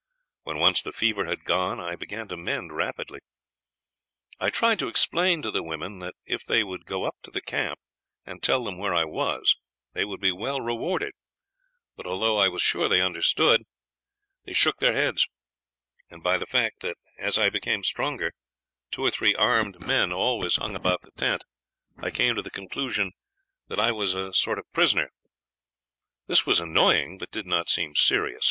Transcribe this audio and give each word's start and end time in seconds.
When 0.41 0.57
once 0.57 0.81
the 0.81 0.91
fever 0.91 1.25
had 1.25 1.43
gone, 1.43 1.79
I 1.79 1.95
began 1.95 2.27
to 2.29 2.35
mend 2.35 2.75
rapidly. 2.75 3.19
I 4.39 4.49
tried 4.49 4.79
to 4.79 4.87
explain 4.87 5.43
to 5.43 5.51
the 5.51 5.61
women 5.61 5.99
that 5.99 6.15
if 6.25 6.43
they 6.43 6.63
would 6.63 6.87
go 6.87 7.03
up 7.03 7.17
to 7.21 7.29
the 7.29 7.39
camp 7.39 7.77
and 8.25 8.41
tell 8.41 8.63
them 8.63 8.79
where 8.79 8.95
I 8.95 9.03
was 9.03 9.57
they 9.93 10.03
would 10.03 10.19
be 10.19 10.31
well 10.31 10.59
rewarded; 10.59 11.13
but 11.95 12.07
although 12.07 12.39
I 12.39 12.47
was 12.47 12.63
sure 12.63 12.89
they 12.89 12.99
understood, 12.99 13.61
they 14.43 14.53
shook 14.53 14.79
their 14.79 14.93
heads, 14.93 15.27
and 16.09 16.23
by 16.23 16.37
the 16.39 16.47
fact 16.47 16.79
that 16.79 16.97
as 17.19 17.37
I 17.37 17.51
became 17.51 17.83
stronger 17.83 18.31
two 18.89 19.03
or 19.05 19.11
three 19.11 19.35
armed 19.35 19.85
men 19.85 20.11
always 20.11 20.55
hung 20.55 20.75
about 20.75 21.03
the 21.03 21.11
tent, 21.11 21.43
I 21.99 22.09
came 22.09 22.33
to 22.33 22.41
the 22.41 22.49
conclusion 22.49 23.11
that 23.67 23.79
I 23.79 23.91
was 23.91 24.15
a 24.15 24.33
sort 24.33 24.57
of 24.57 24.65
prisoner. 24.73 25.11
This 26.25 26.43
was 26.47 26.59
annoying, 26.59 27.19
but 27.19 27.29
did 27.29 27.45
not 27.45 27.69
seem 27.69 27.93
serious. 27.93 28.39